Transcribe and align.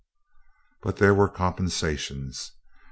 But 0.81 0.97
there 0.97 1.13
were 1.13 1.29
compensations. 1.29 2.53